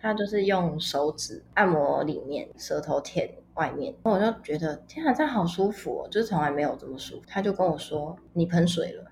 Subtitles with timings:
[0.00, 7.22] 他就是用手指按摩里面，舌头舔外面，然后我就觉得天啊，这好舒服哦，就是从来没有这么舒服。
[7.26, 9.10] 他就跟我说：“你喷水了。”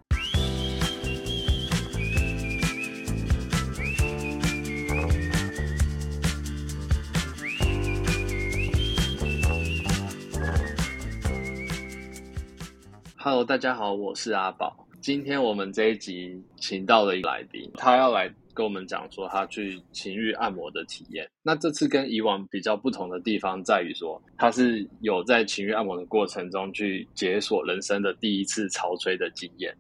[13.18, 14.85] Hello，大家好，我是阿宝。
[15.06, 21.24] 今天我们这一集请到了一个来宾，他要来跟我们讲说他去情欲按摩的体验。
[21.44, 29.72] 那这次跟以往比较不同的地方在于说，他是有在情欲按摩的过程中去解锁人生的第一次潮吹的经验。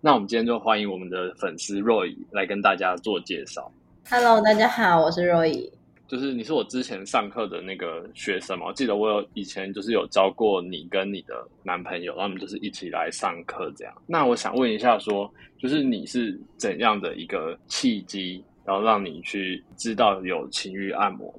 [0.00, 3.70] 那我们今天就欢迎我们的粉丝 Roy 来跟大家做介绍。
[4.10, 5.70] Hello，大家好，我是 Roy。
[6.12, 8.66] 就是你是我之前上课的那个学生嘛？
[8.66, 13.94] 我记得我有以前就是有教过你跟你的男朋友，他们就是一起来上课这样。
[14.06, 21.34] 那我想问一下说，说就是你是怎样的一个契机，然后让你去知道有情欲按摩？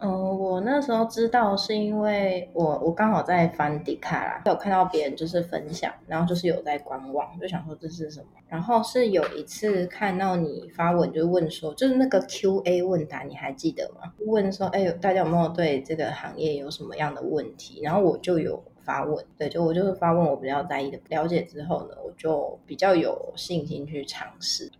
[0.00, 8.26] 嗯，我那时候知道是因为我我刚好在翻迪卡啦，有看到别人就是分享，然后就是有在观望，就想说这是什么。
[8.46, 14.12] 然后是有一次看到你发文，就问说，就是那个 Q&A 问答，你还记得吗？
[14.26, 17.80] 问说，哎，大家有没有对这个行业有什么样的问题？
[17.82, 24.70] 然后我就有发问，对，就我就是发问我比较在意的，了解之后呢，我就比较有信心去尝试。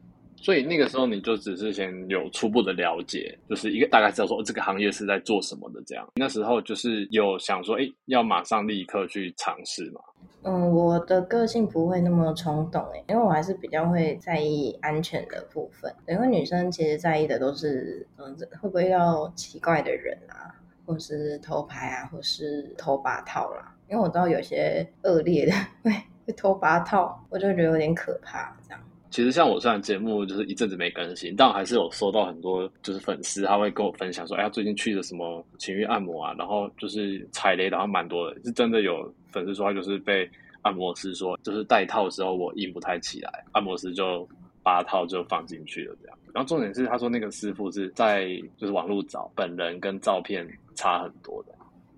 [0.41, 6.08] 所以那个时候你就只是先有初步的了解，就是一个大概知道说这个行业是在做什么的这样。
[6.14, 10.00] 那时候就是有想说，哎，要马上立刻去尝试嘛。
[10.44, 15.92] 嗯，我的个性不会那么冲动诶，因为我还是比较会在意安全的部分。
[16.06, 20.55] 因为女生其实在意的都是，嗯，会不会要奇怪的人啊，
[20.86, 23.75] 或是偷拍啊，或是偷八套啦。
[23.91, 25.91] 因为我知道有些恶劣的 会
[26.25, 28.81] 会偷八套，我就觉得有点可怕这样。
[29.11, 40.28] 其实像我虽然节目就是一阵子没更新，但我还是有收到很多就是粉丝，他会跟我分享说，哎呀，最近去了什么情欲按摩啊，然后就是踩雷，然后蛮多的，是真的有粉丝说他就是被
[40.62, 44.28] 按摩师说，就是戴套的时候我硬不太起来，按摩师就
[44.62, 46.19] 把套就放进去了这样。
[46.34, 48.28] 然后重点是他说那个师傅是在
[48.59, 51.55] 就是网络找本人跟照片差很多的，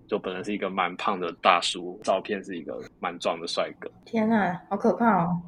[0.07, 3.91] 就本人是一个蛮胖的大叔，照片是一个蛮壮的帅哥。
[4.05, 5.41] 天哪，好可怕哦！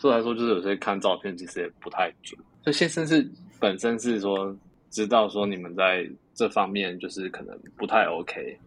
[0.00, 2.40] 所以来说，就是有些看照片其实也不太准。
[2.64, 3.30] 所以先生是
[3.60, 4.56] 本身是说
[4.88, 8.58] 知道说你们在这方面就是可能不太 OK。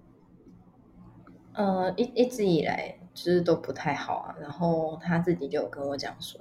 [1.53, 4.35] 呃，一一直以来其实都不太好啊。
[4.39, 6.39] 然后他自己就有跟我讲说，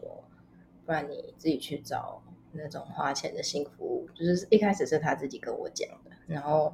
[0.85, 2.23] 不然你自己去找
[2.53, 4.07] 那种花钱的性服务。
[4.15, 6.71] 就是一开始是他自己跟我讲的，然后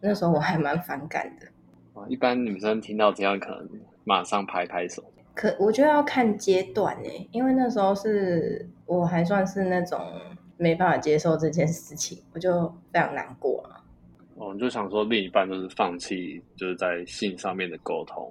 [0.00, 1.46] 那时候我还蛮反感的。
[1.94, 3.68] 啊，一般女生听到这样，可能
[4.02, 5.04] 马上拍拍手。
[5.40, 9.98] 可我觉得要看阶段诶，因为那时候是我还算是那种
[10.58, 13.80] 没办法接受这件事情，我就非常难过啊。
[14.36, 18.30] 哦，你就想说另一半就是放弃，就是在性上面的沟通。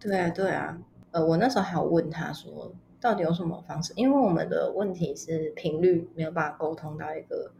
[0.00, 0.76] 对啊，对啊。
[1.12, 3.92] 呃，我那时候还有问他说，到底有什么方式？
[3.94, 7.52] 因为我们的问题是频率没有办法沟通到一个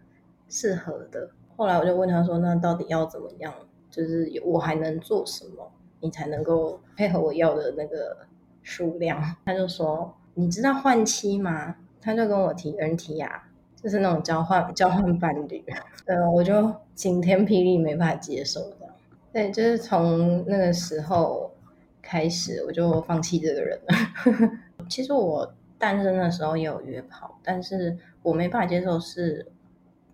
[0.48, 1.30] 适合的。
[1.56, 3.54] 后来我就问他说，那到底要怎么样？
[3.88, 5.70] 就是我还能做什么，
[6.00, 8.16] 你才能够配合我要的那个？
[8.64, 13.48] 数量，他就说：“你知道换妻吗？”他就跟我提 NTR 啊，
[13.80, 15.64] 就是那种交换 交换伴侣。
[16.06, 18.76] 嗯，我就晴天霹雳，没办法接受的。
[19.32, 21.52] 对，就是从那个时候
[22.02, 24.50] 开始，我就放弃这个人了。
[24.88, 29.50] 其实我单身的时候也有约炮，但是我没办法接受是，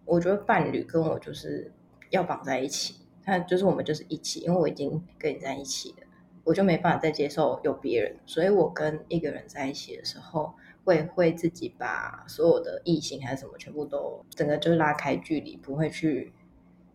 [0.05, 1.73] 我觉得伴侣跟我就是
[2.11, 2.95] 要绑在一起，
[3.25, 6.00] 他就是我们就是一起，因为我已经跟你在一起了。
[6.45, 16.33] 我就没办法再接受有别人，所以我跟一个人在一起的时候，会会自己把所有的异性还是什么全部都整个就拉开距离，不会去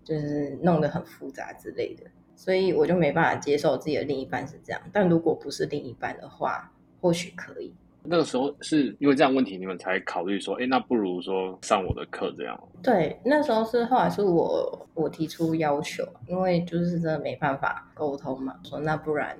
[0.03, 2.03] 就是弄得很复杂之类的，
[2.35, 4.81] 所以我就没办法接受自己的另一半是这样。
[4.91, 7.73] 但如果不是另一半的话，或许可以。
[8.07, 12.57] 那个时候是因为这样问题，你们才考虑说，哎，那不如说上我的课这样。
[12.83, 19.37] 对，那时候是后来是我我提出要求，因为就是真的没办法沟通嘛，说那不然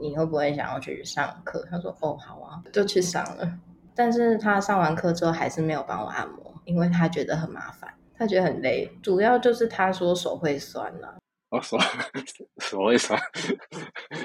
[0.00, 1.66] 你会不会想要去上课？
[1.70, 3.58] 他说哦，好啊，就去上了。
[3.94, 11.16] 但是他上完课之后还是没有帮我按摩，因为他觉得很麻烦，他觉得很累，主要就是他说手会酸了。
[11.50, 11.78] 哦，手
[12.60, 13.18] 手会酸，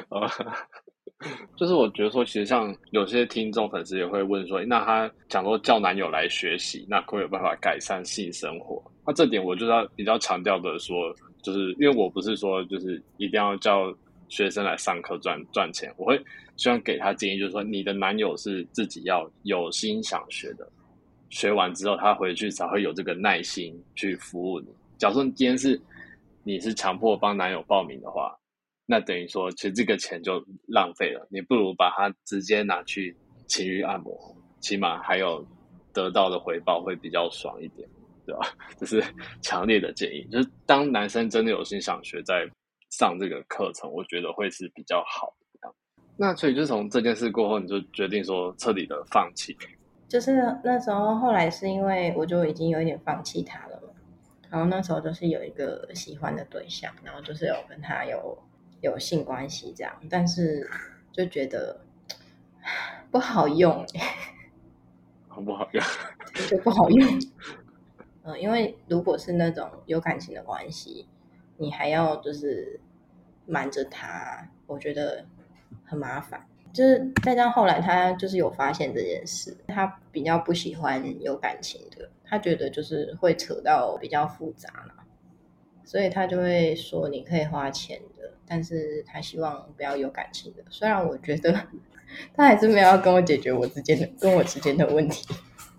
[0.10, 0.30] 哦。
[1.56, 8.84] 就是我觉得说，其实像有些听众粉丝也会问说，那他讲说叫男友来学习，那可有办法改善性生活？
[9.06, 13.96] 那这点我就要比较强调的说，就是因为我不是说就是一定要叫
[14.28, 16.22] 学生来上课赚赚钱，我会
[16.58, 20.68] 希望给他建议，就是说你的男友是自己要有心想学的，
[21.30, 24.68] 学完之后他回去才会有这个耐心去服务你。
[24.98, 25.80] 假如说今天是
[26.44, 28.36] 你是强迫帮男友报名的话，
[28.86, 33.16] 那等于说其实这个钱就浪费了，你不如把它直接拿去
[33.48, 35.46] 情欲按摩，起码还有
[35.94, 37.88] 得到的回报会比较爽一点，
[38.26, 38.48] 对吧？
[38.78, 39.04] 这是
[39.42, 42.48] 强烈的建议，就是当男生真的有心想学，在
[42.90, 45.34] 上这个课程，我觉得会是比较好的。
[46.16, 49.58] 那所以就从这件事过后，你就决定说彻底的放弃。
[50.08, 50.34] 就是
[50.64, 53.90] 那时候，后来是因为我就已经有一点放弃他了嘛。
[54.52, 58.38] 然后那时候就是有一个喜欢的对象，然后就是有跟他有
[58.84, 60.70] 有性关系这样，但是
[61.14, 61.80] 就觉得
[63.10, 63.86] 不好用，
[65.30, 65.84] 很不好用，
[66.50, 67.20] 就不好用。
[68.24, 71.08] 嗯，因为如果是那种有感情的关系，
[71.56, 72.80] 你还要就是
[73.46, 75.26] 瞒着他，我觉得
[75.86, 76.46] 很麻烦。
[76.74, 85.04] 就是再加上后来他就是有发现这件事，他比较不喜欢有感情的，他觉得就是会扯到比较复杂嘛，
[85.86, 88.13] 所以他就会说你可以花钱的，
[88.48, 90.64] 但是他希望不要有感情的。
[90.70, 91.52] 虽然我觉得
[92.34, 95.28] 他还是没有要跟我解决我之间的跟我之间的问题，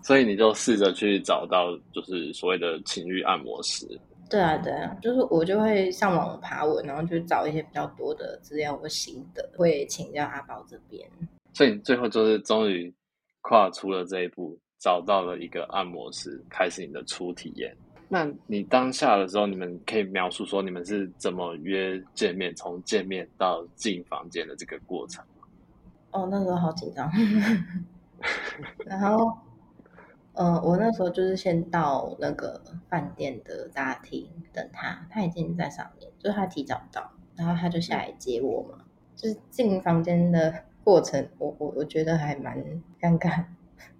[0.03, 3.87] 所以你就试着去找到就是所谓的情欲按摩师。
[4.27, 11.07] 对啊，对啊，就是我就会上网爬文，然后去找一些比较多的资料和心得，会请教阿宝这边。
[11.53, 12.91] 所以你最后就是终于
[13.41, 17.77] 跨出了这一步，找到了一个按摩师，开始你的初体验。
[18.15, 25.21] 那你当下的时候，你们可以描述说你们是怎么约见面，从见面到进房间的这个过程？
[26.11, 27.11] 哦，那时候好紧张，
[28.87, 29.37] 然后。
[30.37, 38.83] 呃，我那时候就是先到那个饭店的大厅等他，他已经在上面，就是他提早到，然后他就下来接我嘛。
[39.15, 40.53] 就是进房间的
[40.83, 42.61] 过程，我我我觉得还蛮
[42.99, 43.45] 尴尬，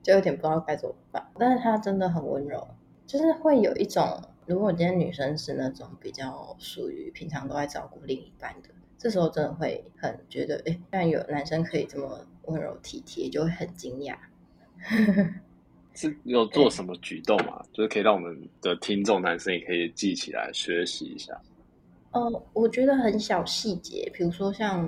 [0.03, 1.25] 就有点不知道该怎么办。
[1.39, 2.67] 但是他真的很温柔，
[3.07, 14.15] 就是会有一种，如果今天女生是那种比较属于平常都在照顾另一半的，这时候真的会很觉得，哎，居然有男生可以这么温柔体贴，就会很惊讶。
[15.93, 17.63] 是有做什么举动吗？
[17.71, 21.33] 就是可以让我们的听众男生也可以记起来学习一下。
[22.11, 24.87] 哦、呃，我觉得很小细节，比如说像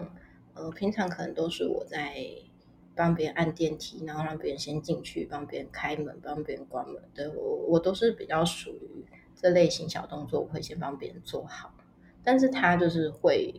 [0.53, 2.15] 呃，平常可能都是我在
[2.97, 7.01] 帮别人按电梯，然后让别人先进去，帮别人开门，帮别人关门。
[7.13, 9.05] 对，我我都是比较属于
[9.35, 11.71] 这类型小动作，我会先帮别人做好。
[12.23, 13.53] 但是他就是会。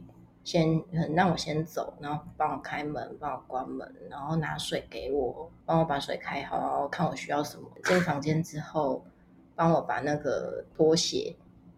[0.45, 7.71] 先很让我先走，然后帮我开门，帮我关门，然后拿水给我，帮我把水开好，然后看我需要什么。
[7.85, 9.05] 进房间之后，
[9.55, 11.37] 帮我把那个拖鞋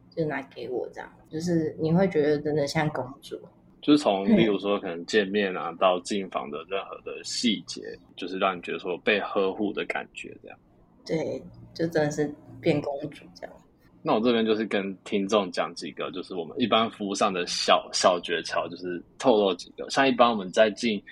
[0.08, 3.40] 就拿给我，这样就是你会觉得真的像公主。
[3.82, 7.82] 就是从例如说可能见面啊到进房的任何的细节，
[8.16, 10.58] 就是让你觉得说被呵护的感觉，这样。
[11.06, 11.42] 对，
[11.74, 13.56] 就真的是变公主这样。
[14.02, 19.88] 那我这边就是跟听众讲几个，就是我们一般服务上的小小诀窍，就是透露几个。
[19.90, 21.02] 像一般我们在进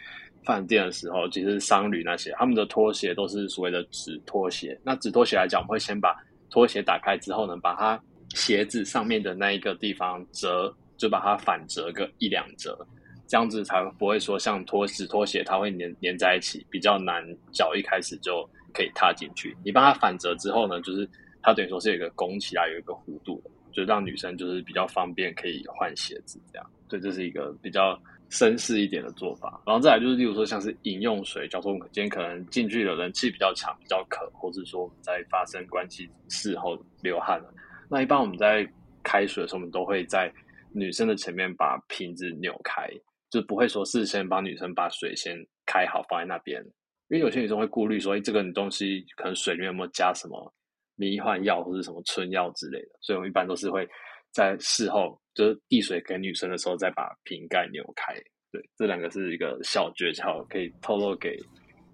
[0.43, 4.79] 饭店的时候，其实商旅那些他们的拖鞋都是所谓的纸拖鞋。
[4.83, 6.17] 那纸拖鞋来讲，我们会先把
[6.49, 8.03] 拖鞋打开之后呢，把它
[8.35, 12.79] 鞋子上面的那一个地方折，就把它反折个一两折，
[13.27, 19.57] 这样子才不会说像拖纸拖鞋它会粘粘在一起，比较难脚一开始就可以踏进去。
[19.65, 21.09] 你帮它反折之后呢，就是。
[21.41, 23.41] 它等于说是有一个拱起来，有一个弧度，
[23.73, 26.71] 就让女生就是比较方便可以换鞋子这样。
[26.89, 29.63] 对，这是一个比较绅士一点的做法。
[29.65, 37.55] 然后再来就是，例如说像是饮用水，假如说我们今天可能进去的人气比较强，比较渴，或者说我们在发生关系事后流汗了，
[37.89, 38.69] 那一般我们在
[39.05, 40.31] 开水的时候，我们都会在
[40.75, 42.89] 女生的前面把瓶子扭开，
[43.31, 46.63] 就不会说事先帮女生把水先开好放在那边，
[47.09, 50.55] 因为有些女生会顾虑说，哎，这个东西可能水里面有没有加什么。
[51.01, 53.89] 迷幻药或者什么春药之类的，所以我们一般都是会
[54.33, 58.13] 在事后就是递水给女生的时候，再把瓶盖扭开。
[58.51, 61.39] 对，这两个是一个小诀窍，可以透露给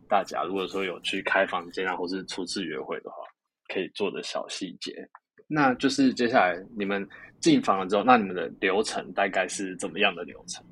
[0.08, 0.42] 大家。
[0.44, 3.16] 如果说有去开房间啊，或是初次约会的话，
[3.68, 5.06] 可以做的小细节。
[5.46, 7.06] 那就是接下来你们
[7.40, 10.64] 进房了之后，那你们的流程大概是怎么样的流程？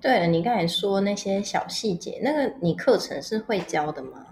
[0.00, 4.24] 对了，你刚才说那些小细节，那个你课程是会教的吗？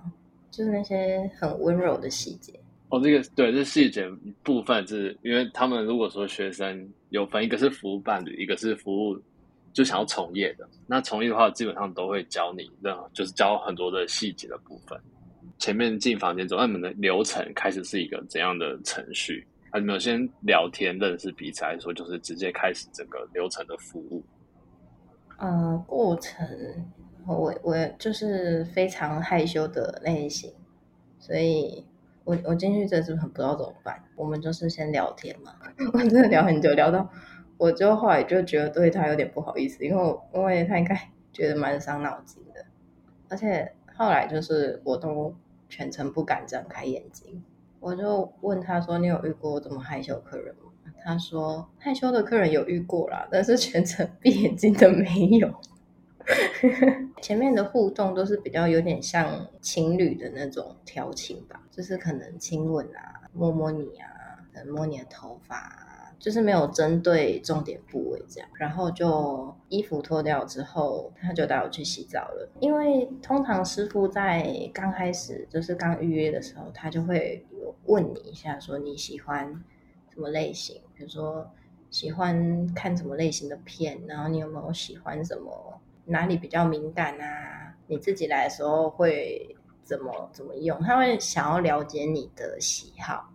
[0.50, 2.52] 就是那些很温柔的细节。
[2.90, 4.08] 哦，这个对，这细节
[4.42, 9.20] 部分是因为他们如果说学生有分，一个是服务伴侣，一个是服务
[9.72, 10.66] 就想要从业的。
[10.86, 14.98] 那从业的话，基本上都会教你，那就是教很多的细节的部分。
[15.58, 19.44] 前面进房间之后，那你们的流程开始是一个怎样的程序？
[19.70, 24.22] 啊，你们先聊天认识彼此，还是说就是直接开始整个流程的服务？
[25.38, 26.46] 呃，过程
[27.26, 30.52] 我我就是非常害羞的类型，
[31.18, 31.84] 所以。
[32.24, 34.04] 我我进去真的是很不知道怎么办。
[34.14, 35.54] 我们就是先聊天嘛，
[35.94, 37.10] 我真的聊很久，聊到
[37.56, 40.94] 我就后来就觉得对他有点不好意思，因为因为他应该
[41.32, 42.66] 觉得蛮伤脑筋的，
[43.30, 45.34] 而且后来就是我都
[45.70, 47.42] 全程不敢睁开眼睛，
[47.80, 50.70] 我就问他说：“你有遇过这么害羞客人吗？”
[51.04, 55.50] 他说：“害羞的客人有遇过啦，但是全程 闭眼睛的没有。”
[57.22, 64.06] 前面的互动都是比较有点像情侣的那种调情吧，就是可能亲吻啊、摸摸你啊、
[64.66, 65.87] 摸你的头发，
[66.18, 68.48] 就是没有针对重点部位这样。
[68.54, 72.48] 然后就衣服脱掉之后，他就带我去洗澡了。
[72.60, 77.46] 因为通常师傅在刚开始就是刚预约的时候，他就会
[77.86, 79.46] 问你一下，说你喜欢
[80.12, 80.80] 什么类型。
[80.94, 81.48] 比如说
[81.90, 87.74] 喜欢看什么类型的片，然后你有没有喜欢什么，哪里比较敏感啊？
[87.86, 90.78] 你自己来的时候会怎么怎么用？
[90.82, 93.30] 他会想要了解你的喜好，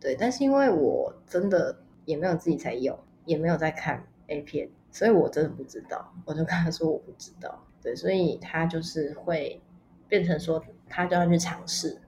[0.00, 0.16] 对。
[0.18, 6.12] 但是因为我真的也没有自己在用，也没有在看 A 片，所以我真的不知道。
[6.24, 7.94] 我就跟他说我不知道，对。
[7.94, 9.60] 所以他就是会
[10.08, 12.00] 变成说，他就要去尝试。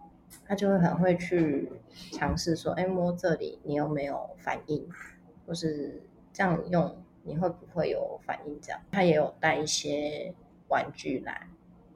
[0.48, 1.72] 他就会很会去
[2.12, 4.88] 尝试说，哎，摸这里你有没有反应，
[5.44, 6.00] 或是
[6.32, 8.56] 这样用你会不会有反应？
[8.60, 10.32] 这样他也有带一些
[10.68, 11.48] 玩具来，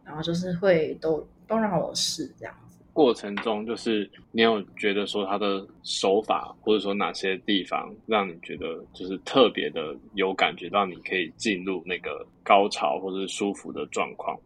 [0.04, 2.54] 然后就是会都都让我试这样。
[2.92, 14.38] 过程中就是你有觉得说他的手法，或者说哪些地方让你觉得就是特别的有感觉，让你可以进入那个高潮或者是舒服的状况？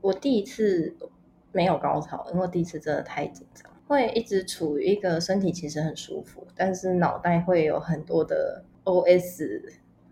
[0.00, 0.96] 我第一次。
[1.52, 9.60] 没有高潮，因为第一次真的太紧张，会一直处于一个身体其实很舒服，但是脑袋会有很多的 OS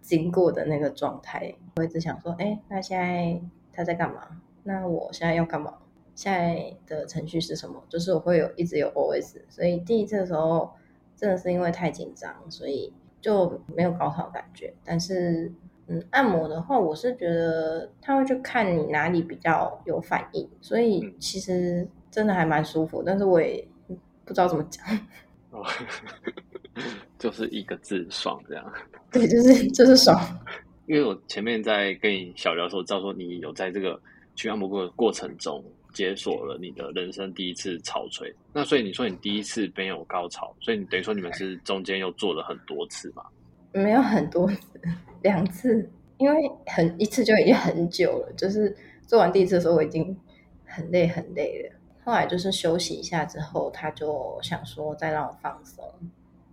[0.01, 3.41] 经过的那个状态，我一直想说，哎，那现在
[3.73, 4.43] 他在干嘛？
[4.65, 5.73] 那我现在要干嘛？
[6.19, 7.81] 现在的程序是什么？
[7.89, 10.69] 就是我会有一直有 OS，所以第一次的时候
[11.17, 15.53] 真的是因为太紧张，所以就没有高潮感觉，但是。
[15.91, 23.03] 嗯，按摩的话，我是觉得他会去看你哪里比较有反应，所以其实真的还蛮舒服。
[23.03, 23.67] 但是我也
[24.27, 24.85] 不知道怎么讲，
[25.51, 25.65] 哦，
[27.19, 28.73] 就是一个字爽这样。
[29.11, 30.15] 对，就是就是爽。
[30.85, 33.99] 因为我前面在跟你小聊的时候，知道说你有在这个
[34.35, 35.65] 去按摩过的过程中
[35.99, 38.33] 解锁了你的人生第一次潮吹。
[38.53, 43.25] 那所以你说你第一次没有高潮，所以你等于说你们是中间又做了很多次嘛？
[43.73, 44.61] 没有很多次。
[45.23, 48.73] 两次，因为很一次就已经很久了，就是
[49.09, 50.17] 做完第一次的时候我已经
[50.65, 51.77] 很累很累了。
[52.05, 55.85] 后来就是休息一下之后，他就想说再让我放松，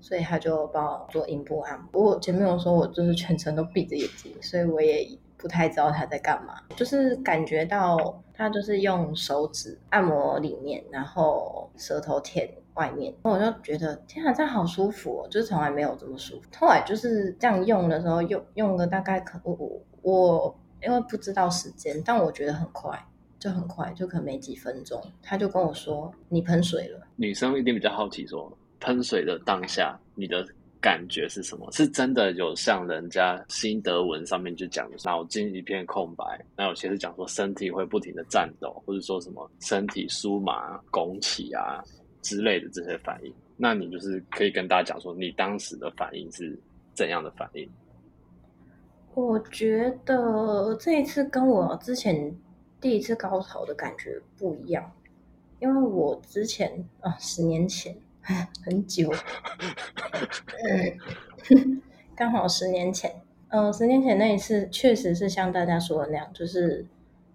[0.01, 1.87] 所以他就帮我做阴部按摩。
[1.91, 12.49] 不过前面我说我就是全程都闭着眼睛，所以我也不太知道他在干嘛，就是感觉到他就是用手指按摩里面，然后舌头舔。
[12.75, 16.49] 外面，我就觉得天啊，这样好舒服哦，就是从来没有这么舒服。
[16.59, 23.01] 后来就是这样用的时候，用用了大概可我我因为不知道时间，但我觉得很快，
[23.39, 26.99] 就很快，就可能没几分钟，他就跟我说你喷水了。
[27.15, 28.51] 女生一定比较好奇说，
[28.81, 30.45] 喷水的当下你的
[30.85, 31.67] 感觉是什么？
[31.71, 36.23] 是真的有像人家心得文上面就讲的脑筋一片空白，
[36.55, 41.83] 那有些是讲说身体会不停的颤抖，或者说什么身体酥麻拱起啊。
[42.21, 46.59] 之类的这些反应，那你就是可以跟大家讲说，你当时的反应是
[46.95, 47.69] 怎样的反应？
[49.13, 52.35] 我觉得这一次跟我之前
[52.81, 54.91] 第一次高潮的感觉不一样，
[55.59, 57.95] 因为我之前啊，十年前
[58.63, 59.11] 很久，
[61.51, 61.81] 嗯，
[62.15, 66.85] 刚好十年前，嗯，十年前那一次确实是像大家说的那样，就是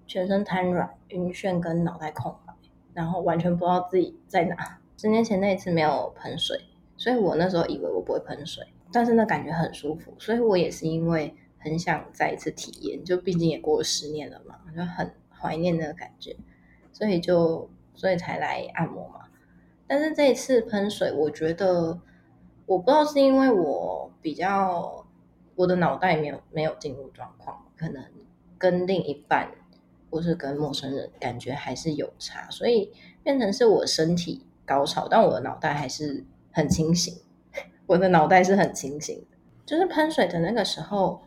[0.07, 2.53] 全身瘫软、晕眩跟脑袋空白，
[2.95, 4.79] 然后完全不知道自己在哪。
[4.97, 6.61] 十年前那一次没有喷水，
[6.97, 16.37] 所以我那时候以为我不会喷水，但是那感觉很舒服，所以我也是因为很想再一次体验，就毕竟也过了十年了嘛，就很怀念那个感觉，
[16.93, 19.20] 所以就所以才来按摩嘛。
[19.91, 21.99] 但是这一次喷水，我觉得
[22.65, 25.05] 我不知道是因为我比较
[25.57, 28.01] 我的脑袋没有没有进入状况，可能
[28.57, 29.51] 跟另一半
[30.09, 32.93] 或是跟陌生人感觉还是有差，所以
[33.25, 34.47] 变成是我身体。
[34.65, 37.13] 高潮，但我的脑袋还是很清醒。
[37.87, 39.27] 我的脑袋是很清醒，
[39.67, 41.21] 就是喷水的那个时候，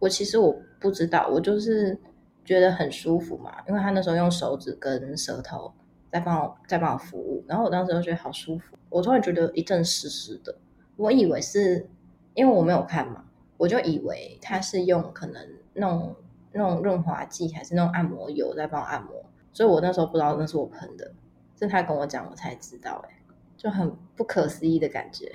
[0.00, 1.96] 我其实我不知道，我就是
[2.44, 5.72] 觉得很舒服嘛，因为他那时候用手指跟舌头
[6.10, 10.54] 在帮我在帮我服务，然后我当时就觉得好舒服，我突然觉得一阵湿湿的，
[10.96, 11.88] 我以为是
[12.34, 13.24] 因为我没有看嘛，
[13.56, 15.42] 我就以为他是用可能
[15.74, 16.14] 弄
[16.52, 21.10] 弄润滑剂还是弄按摩油在帮我按摩，所以我那时候不知道那是我喷的。
[21.58, 23.14] 是他跟我讲，我才知道哎。
[23.56, 25.28] 就很不可思议的感觉。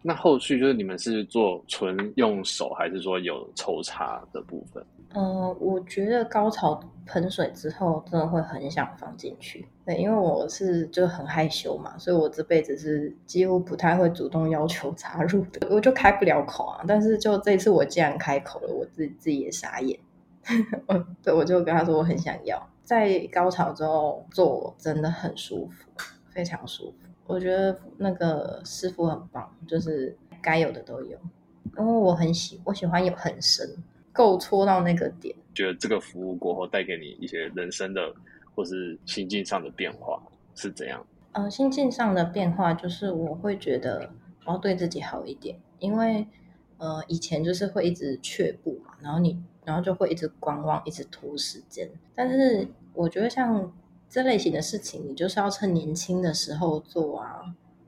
[0.00, 4.82] 那后续就是你们是做纯用手，还是说有抽查的部分？
[5.14, 9.66] 嗯、呃，我觉得高潮喷水之后，真的会很想放进去。
[9.84, 16.84] 对，因为我是就很害羞嘛，所以我这辈子是几乎不太会主动要求插入的，我就开不了口啊。
[16.86, 19.98] 但是就这次，我既然开口了，我自自己也傻眼。
[21.22, 22.68] 对，我就跟他说我很想要。
[22.82, 25.88] 在高潮之后做真的很舒服，
[26.28, 27.08] 非常舒服。
[27.26, 31.18] 我觉得那个师傅很棒，就是该有的都有。
[31.78, 33.66] 因为我很喜，我喜欢有很深，
[34.14, 35.36] 够戳到那个点。
[35.54, 38.10] 觉得这个服务过后带给你一些人生的
[38.54, 40.18] 或是心境上的变化
[40.54, 41.06] 是怎样？
[41.32, 44.10] 呃，心境上的变化就是我会觉得
[44.46, 46.26] 我要对自己好一点，因为
[46.78, 49.38] 呃以前就是会一直却步嘛，然后你。
[49.66, 51.88] 然后就会一直观望，一直拖时间。
[52.14, 53.72] 但是我觉得像
[54.10, 57.40] 这类型的事情，你就是要趁年轻的时候做啊，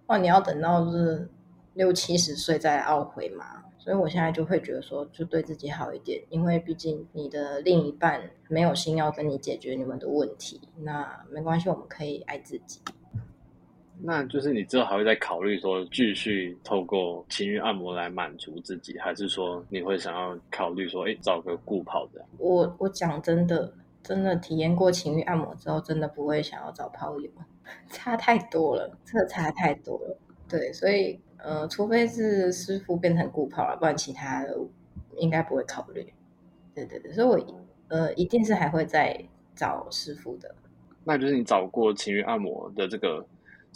[0.07, 1.29] 哇，你要等到就是
[1.75, 3.63] 六七十岁再懊悔嘛。
[3.87, 12.81] 所以我现在就会觉得说，就对自己好一点，因为毕竟你的另一半没有心要跟你解决你们的问题，那没关系，我们可以爱自己。
[14.03, 22.27] 那就是你之后还会再考虑说继续透过情欲按摩来满足自己，还是说你会想要考虑说，哎，找个顾跑的？
[22.39, 27.31] 我我讲真的，真的体验过情欲按摩之后，真的不会想要找炮友，
[27.89, 30.19] 差太多了，这差太多了。
[30.49, 34.59] 对，所以呃，除非是师傅变成顾炮了，不然其他的
[35.17, 36.13] 应该不会考虑。
[36.75, 39.19] 对对对，所以我呃一定是还会再
[39.55, 40.55] 找师傅的。
[41.05, 43.27] 那就是你找过情欲按摩的这个。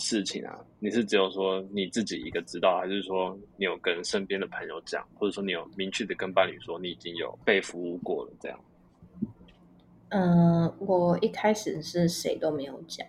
[0.03, 8.59] 事情啊，你是只有说你自己一个知道，还是说你有跟身边的朋友讲，或者说你有明确的跟伴侣说你已经有被服务过了这样？
[10.09, 13.07] 嗯、呃，我一开始是谁都没有讲，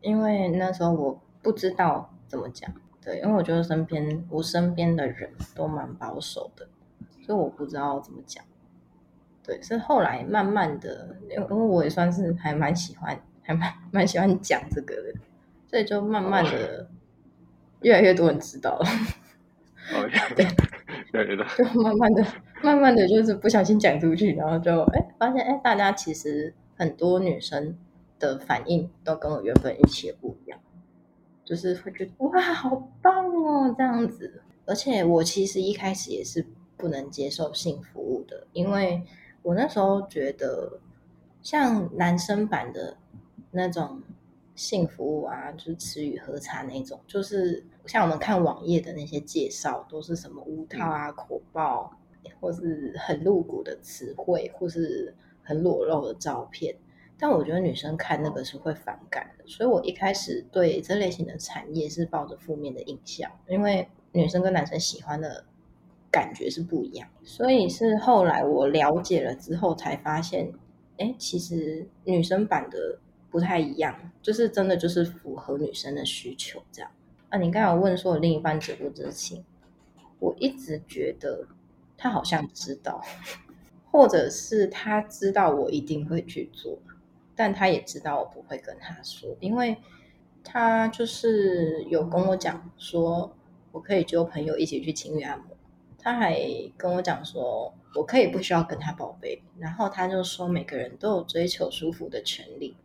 [0.00, 2.74] 因为那时候我不知道怎么讲。
[3.06, 6.66] 对，因为我觉得身边我身边的人都蛮保守的，
[7.24, 8.44] 所以我不知道怎么讲。
[9.44, 15.14] 对，是后来慢慢的，因为我也算是还蛮喜欢，还蛮蛮喜欢讲这个的。
[15.68, 16.88] 所以就慢慢的，
[17.82, 18.86] 越来越多人知道了。
[19.94, 20.02] 哦，
[20.34, 20.44] 对，
[21.12, 22.26] 对的，就慢慢的、
[22.60, 27.78] 慢慢的就是不小心讲出去，然后就哎发现哎，大家其实很多女生
[28.18, 30.58] 的反应都跟我原本预期的不一样，
[31.46, 34.42] 就是会觉得哇，好棒哦这样子。
[34.66, 36.44] 而且我其实一开始也是
[36.76, 39.02] 不能接受性服务的，因为
[39.40, 40.78] 我那时候觉得
[41.40, 42.98] 像男生版的
[43.50, 44.02] 那种。
[44.56, 51.94] 性服务啊，就是吃与喝茶那种，就是像我们看网页的那些介绍，都是什么无套啊、口爆，
[52.40, 56.74] 或是很露骨的词汇，或是很裸露的照片。
[57.18, 65.44] 但我觉得女生看那个是会反感的，所以我一开始对这类型的产业是抱着负面的印象，因为女生跟男生喜欢的
[66.10, 67.08] 感觉是不一样。
[67.22, 70.52] 所以是后来我了解了之后，才发现，
[70.98, 72.98] 哎，其实女生版的。
[73.28, 76.90] 不太一样，就是真的就是符合女生的需求这样。
[77.28, 79.44] 啊，你刚才问说我另一半知不知情？
[80.20, 81.46] 我一直觉得
[81.98, 83.04] 他好像知道，
[83.90, 86.78] 或者是他知道我一定会去做，
[87.36, 89.76] 但他也知道我不会跟他说，因为
[90.42, 93.36] 他就是有跟我讲说
[93.70, 95.48] 我可以揪朋友一起去情侣按摩，
[95.98, 96.40] 他还
[96.76, 102.76] 跟我讲说我可以不需要跟他报备，然后他就说每个人都有追求舒服的权利。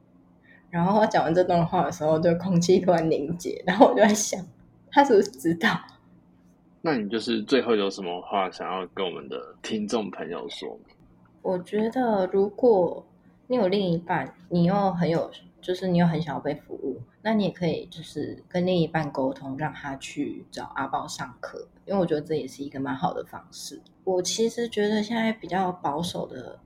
[0.69, 3.61] 然后他讲完这段话的时候，就空气突然凝结。
[3.67, 4.41] 然后我就在想，
[4.89, 5.69] 他是不是知道？
[6.81, 10.79] 那你就是最后有什么话想要跟我们的听众朋友说？
[11.41, 13.05] 我觉得，如果
[13.51, 15.29] 你有另一半，你又很有，
[15.61, 23.81] 就是你又很想要被服务，那你也可以就是跟另一半沟通，让他去找阿宝上课，因为我觉得这也是一个蛮好的方式。
[24.05, 26.57] 我其实觉得现在比较保守的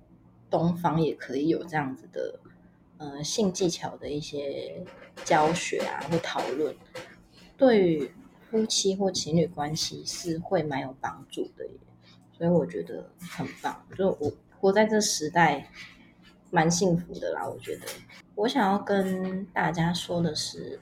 [0.48, 2.40] 东方也可以有这样子的。
[2.98, 4.82] 呃，性技巧的一些
[5.26, 6.74] 教学啊，或讨论，
[7.58, 8.10] 对于
[8.50, 11.74] 夫妻或情侣关系是会蛮有帮助的耶，
[12.32, 13.86] 所以我觉得很棒。
[13.98, 15.70] 就我活在这时代，
[16.56, 17.46] 蛮幸福的啦。
[17.46, 17.82] 我觉得，
[18.34, 20.80] 我想要跟大家说的是，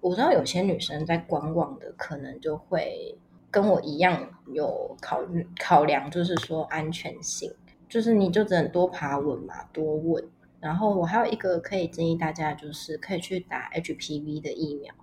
[0.00, 3.18] 我知道有些女生在观望的，可能就会
[3.50, 7.52] 跟我一样有考虑考量，就是说安全性，
[7.88, 10.24] 就是你就只能多爬文嘛，多问。
[10.60, 14.94] 然后我还有一个可以建议大家，就是可以去打 HPV 的疫苗，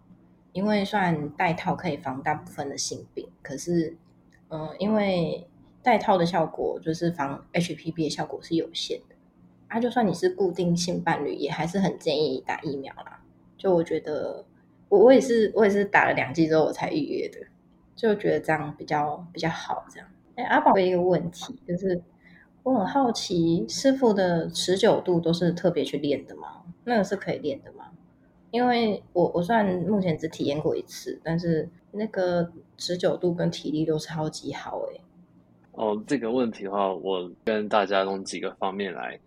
[0.54, 3.98] 因为虽然戴套可以防大部分的性病，可是，
[4.50, 5.48] 嗯、因为
[5.82, 9.13] 戴套的效果就是防 HPV 的效果是有限的，
[9.74, 13.20] 啊，就算你是固定性伴侣，也还是很建议打疫苗啦。
[13.58, 14.46] 就我觉得，
[14.88, 17.40] 我我也是我也是打了两剂之后我才预约的，
[17.96, 19.84] 就觉得这样比较比较好。
[19.90, 22.00] 这样，哎，阿宝有一个问题，就是
[22.62, 26.62] 我很好奇，师傅的持久度都是特别去练的吗？
[26.84, 27.86] 那个是可以练的吗？
[28.52, 35.02] 因为我我算目前只体验过一次，但是那个持久度跟体力都超级好诶。
[35.72, 39.20] 哦，这个问题的话，我跟大家从几个方面来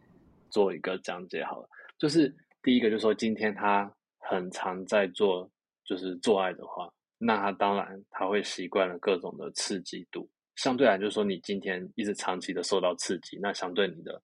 [0.57, 1.69] 做一个讲解好了。
[1.99, 5.47] 就是第一个，就是说今天他很常在做，
[5.85, 10.27] 就是做爱的话，那他当然他会习惯了各种的刺激度。
[10.55, 14.19] 相对来就是说，你今天一直长期的受到刺激，那相对你的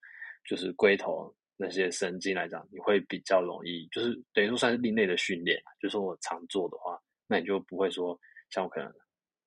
[0.48, 5.62] 就是龟头那些神经来讲，你会比较容易，就是等于说算是另类的训练。
[5.78, 8.18] 就是我常做的话，那你就不会说
[8.48, 8.90] 像我可能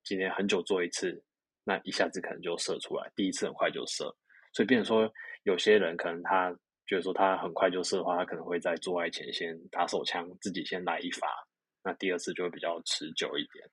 [0.03, 1.19] 今天很久做一次。
[1.67, 4.15] 那一下子可能就射出来，第一次很快就射，
[4.53, 5.11] 所以变成说
[5.45, 6.55] 有些人可能他
[6.87, 11.27] 觉得说他很快就射的话，他可能会在做爱前先打手枪，自己先来一发，
[11.83, 13.65] 那第二次就会比较持久一点。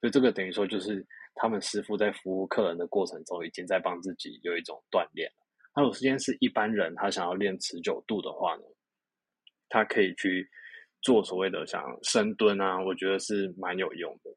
[0.00, 5.30] 所以这个等于说就是他们师傅在服务客人的过程中，已经在帮自己有一种锻炼。
[5.76, 8.62] 那有时间是一般人，他想要练持久度的话呢，
[9.68, 10.48] 他可以去
[11.02, 14.30] 做所谓的像深蹲啊，我觉得是蛮有用的。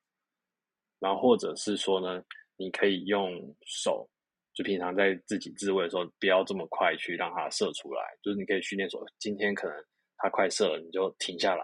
[0.99, 2.23] 然后或者是说呢。
[2.59, 4.09] 你可以用手，
[4.57, 8.01] 就平常在自己自慰的时候，不要这么快去让它射出来。
[8.23, 9.85] 就是你可以训练说，今天可能
[10.17, 11.63] 它快射了，你就停下来，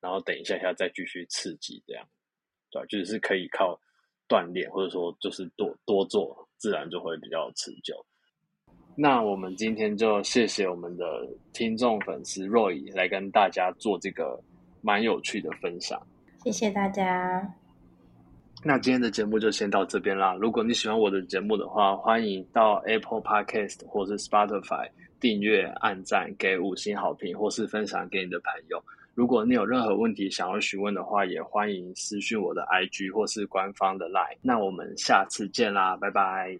[0.00, 2.08] 然后等一下下再继续刺激，这样，
[2.70, 3.76] 对，就是可以靠
[4.28, 8.06] 锻炼，或者说就是多多做，自然就会比较持久。
[8.94, 11.04] 那我们今天就谢谢我们的
[11.52, 14.40] 听众粉丝 Roy 来跟大家做这个
[14.80, 16.00] 蛮有趣的分享，
[16.44, 17.57] 谢谢大家。
[18.64, 20.34] 那今天的节目就先到这边啦。
[20.34, 24.88] 如果你喜欢我的节目的话，欢迎到 Apple Podcast 或是 Spotify
[25.20, 28.82] 订阅、按赞、给五星好评，或是分享给你的朋友。
[29.14, 34.36] 如果你有任何问题想要询问的话，也欢迎私讯我的 IG 或是官方的 Line。
[34.42, 36.58] 那我们下次见啦，拜拜。